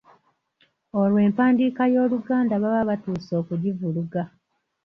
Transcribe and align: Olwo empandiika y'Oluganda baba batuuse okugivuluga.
Olwo 1.01 1.19
empandiika 1.27 1.83
y'Oluganda 1.93 2.55
baba 2.63 2.87
batuuse 2.89 3.31
okugivuluga. 3.41 4.21